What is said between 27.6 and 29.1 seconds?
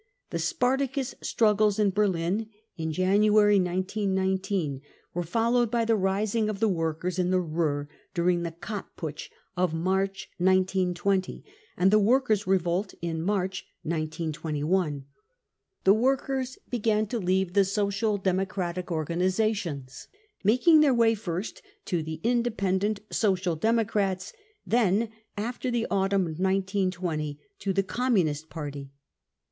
the Com munist Party.